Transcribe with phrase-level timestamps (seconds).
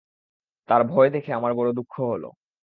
[0.69, 2.23] তার ভয় দেখে আমার বড়ো দুঃখ হল।